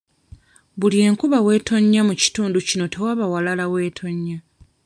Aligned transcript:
Buli 0.79 0.97
enkuba 1.07 1.37
bw'etonnya 1.41 2.01
mu 2.07 2.13
kitundu 2.21 2.57
kino 2.67 2.85
tewaba 2.93 3.25
walala 3.33 3.65
w'etonnya. 3.71 4.37